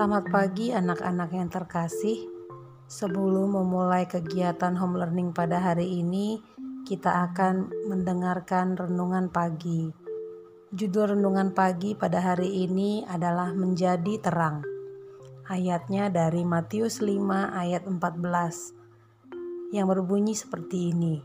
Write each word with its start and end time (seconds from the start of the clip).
Selamat 0.00 0.32
pagi 0.32 0.72
anak-anak 0.72 1.28
yang 1.28 1.52
terkasih. 1.52 2.24
Sebelum 2.88 3.52
memulai 3.52 4.08
kegiatan 4.08 4.72
home 4.72 4.96
learning 4.96 5.36
pada 5.36 5.60
hari 5.60 6.00
ini, 6.00 6.40
kita 6.88 7.28
akan 7.28 7.68
mendengarkan 7.84 8.80
renungan 8.80 9.28
pagi. 9.28 9.92
Judul 10.72 11.12
renungan 11.12 11.52
pagi 11.52 11.92
pada 11.92 12.16
hari 12.16 12.64
ini 12.64 13.04
adalah 13.04 13.52
Menjadi 13.52 14.16
Terang. 14.24 14.64
Ayatnya 15.44 16.08
dari 16.08 16.48
Matius 16.48 17.04
5 17.04 17.20
ayat 17.52 17.84
14 17.84 19.76
yang 19.76 19.84
berbunyi 19.84 20.32
seperti 20.32 20.96
ini. 20.96 21.20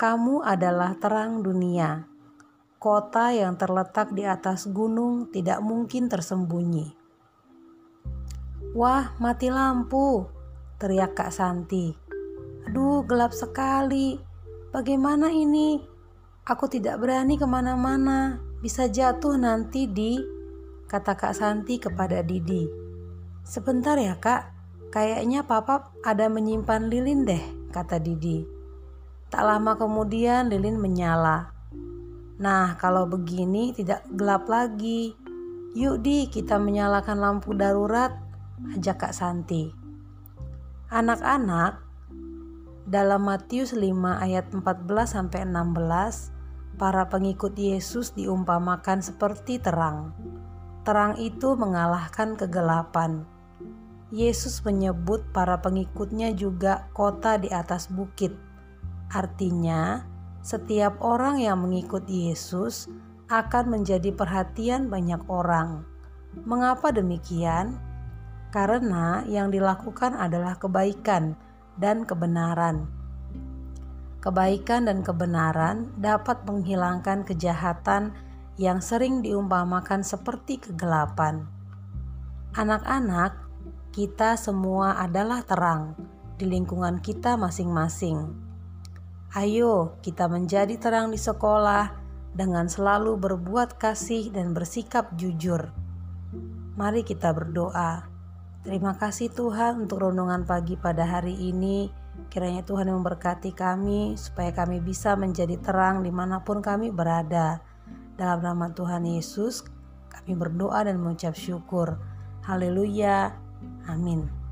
Kamu 0.00 0.40
adalah 0.40 0.96
terang 0.96 1.44
dunia. 1.44 2.08
Kota 2.80 3.28
yang 3.36 3.60
terletak 3.60 4.16
di 4.16 4.24
atas 4.24 4.72
gunung 4.72 5.28
tidak 5.28 5.60
mungkin 5.60 6.08
tersembunyi. 6.08 7.03
Wah, 8.74 9.14
mati 9.22 9.54
lampu, 9.54 10.26
teriak 10.82 11.14
Kak 11.14 11.30
Santi. 11.30 11.94
Aduh, 12.66 13.06
gelap 13.06 13.30
sekali. 13.30 14.18
Bagaimana 14.74 15.30
ini? 15.30 15.78
Aku 16.42 16.66
tidak 16.66 16.98
berani 16.98 17.38
ke 17.38 17.46
mana-mana. 17.46 18.42
Bisa 18.58 18.90
jatuh 18.90 19.38
nanti 19.38 19.86
di... 19.86 20.18
Kata 20.90 21.14
Kak 21.14 21.38
Santi 21.38 21.78
kepada 21.78 22.26
Didi. 22.26 22.66
Sebentar 23.46 23.94
ya 23.94 24.18
kak, 24.18 24.50
kayaknya 24.90 25.46
papa 25.46 25.94
ada 26.02 26.26
menyimpan 26.26 26.90
lilin 26.90 27.22
deh, 27.22 27.70
kata 27.70 28.02
Didi. 28.02 28.42
Tak 29.30 29.54
lama 29.54 29.78
kemudian 29.78 30.50
lilin 30.50 30.82
menyala. 30.82 31.54
Nah, 32.42 32.74
kalau 32.74 33.06
begini 33.06 33.70
tidak 33.70 34.02
gelap 34.10 34.50
lagi. 34.50 35.14
Yuk 35.78 36.02
di, 36.02 36.26
kita 36.26 36.58
menyalakan 36.58 37.22
lampu 37.22 37.54
darurat 37.54 38.24
ajak 38.74 39.06
Kak 39.08 39.14
Santi. 39.14 39.74
Anak-anak, 40.94 41.82
dalam 42.86 43.26
Matius 43.26 43.74
5 43.74 44.20
ayat 44.20 44.52
14 44.52 44.62
sampai 45.08 45.42
16, 45.48 46.30
para 46.78 47.06
pengikut 47.10 47.54
Yesus 47.54 48.14
diumpamakan 48.14 49.02
seperti 49.02 49.58
terang. 49.58 50.14
Terang 50.84 51.16
itu 51.16 51.56
mengalahkan 51.56 52.36
kegelapan. 52.36 53.24
Yesus 54.14 54.62
menyebut 54.62 55.24
para 55.34 55.58
pengikutnya 55.58 56.36
juga 56.36 56.86
kota 56.94 57.40
di 57.40 57.50
atas 57.50 57.90
bukit. 57.90 58.36
Artinya, 59.10 60.06
setiap 60.44 61.00
orang 61.00 61.40
yang 61.40 61.64
mengikut 61.64 62.04
Yesus 62.06 62.86
akan 63.32 63.80
menjadi 63.80 64.12
perhatian 64.12 64.92
banyak 64.92 65.18
orang. 65.26 65.88
Mengapa 66.44 66.92
demikian? 66.92 67.93
Karena 68.54 69.26
yang 69.26 69.50
dilakukan 69.50 70.14
adalah 70.14 70.54
kebaikan 70.54 71.34
dan 71.74 72.06
kebenaran. 72.06 72.86
Kebaikan 74.22 74.86
dan 74.86 75.02
kebenaran 75.02 75.90
dapat 75.98 76.46
menghilangkan 76.46 77.26
kejahatan 77.26 78.14
yang 78.54 78.78
sering 78.78 79.26
diumpamakan 79.26 80.06
seperti 80.06 80.62
kegelapan. 80.62 81.50
Anak-anak, 82.54 83.34
kita 83.90 84.38
semua 84.38 85.02
adalah 85.02 85.42
terang 85.42 85.98
di 86.38 86.46
lingkungan 86.46 87.02
kita 87.02 87.34
masing-masing. 87.34 88.38
Ayo, 89.34 89.98
kita 89.98 90.30
menjadi 90.30 90.78
terang 90.78 91.10
di 91.10 91.18
sekolah 91.18 91.90
dengan 92.30 92.70
selalu 92.70 93.18
berbuat 93.18 93.82
kasih 93.82 94.30
dan 94.30 94.54
bersikap 94.54 95.10
jujur. 95.18 95.74
Mari 96.78 97.02
kita 97.02 97.34
berdoa. 97.34 98.13
Terima 98.64 98.96
kasih 98.96 99.28
Tuhan 99.28 99.84
untuk 99.84 100.08
renungan 100.08 100.48
pagi 100.48 100.80
pada 100.80 101.04
hari 101.04 101.36
ini. 101.36 101.92
Kiranya 102.32 102.64
Tuhan 102.64 102.88
memberkati 102.88 103.52
kami 103.52 104.16
supaya 104.16 104.56
kami 104.56 104.80
bisa 104.80 105.20
menjadi 105.20 105.60
terang 105.60 106.00
di 106.00 106.08
mana 106.08 106.40
pun 106.40 106.64
kami 106.64 106.88
berada. 106.88 107.60
Dalam 108.16 108.40
nama 108.40 108.72
Tuhan 108.72 109.04
Yesus 109.04 109.68
kami 110.08 110.32
berdoa 110.32 110.80
dan 110.80 110.96
mengucap 110.96 111.36
syukur. 111.36 112.00
Haleluya. 112.48 113.36
Amin. 113.84 114.43